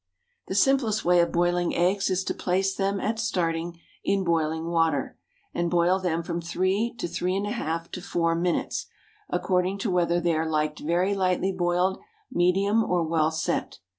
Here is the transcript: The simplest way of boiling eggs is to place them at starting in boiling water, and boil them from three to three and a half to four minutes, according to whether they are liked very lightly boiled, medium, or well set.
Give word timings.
The 0.47 0.55
simplest 0.55 1.05
way 1.05 1.19
of 1.19 1.31
boiling 1.31 1.75
eggs 1.75 2.09
is 2.09 2.23
to 2.23 2.33
place 2.33 2.73
them 2.75 2.99
at 2.99 3.19
starting 3.19 3.79
in 4.03 4.23
boiling 4.23 4.65
water, 4.65 5.15
and 5.53 5.69
boil 5.69 5.99
them 5.99 6.23
from 6.23 6.41
three 6.41 6.95
to 6.97 7.07
three 7.07 7.35
and 7.35 7.45
a 7.45 7.51
half 7.51 7.91
to 7.91 8.01
four 8.01 8.33
minutes, 8.33 8.87
according 9.29 9.77
to 9.77 9.91
whether 9.91 10.19
they 10.19 10.33
are 10.33 10.49
liked 10.49 10.79
very 10.79 11.13
lightly 11.13 11.51
boiled, 11.51 11.99
medium, 12.31 12.83
or 12.83 13.03
well 13.03 13.29
set. 13.29 13.77